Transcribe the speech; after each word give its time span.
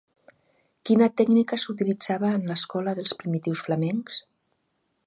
Quina 0.89 1.09
tècnica 1.21 1.59
s'utilitzava 1.65 2.33
en 2.39 2.49
l'Escola 2.53 2.99
dels 3.01 3.15
primitius 3.21 3.65
flamencs? 3.69 4.19